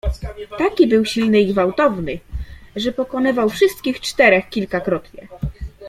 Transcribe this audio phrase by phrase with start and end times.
[0.57, 2.19] "Taki był silny i gwałtowny,
[2.75, 5.27] że pokonywał wszystkich czterech kilkakrotnie."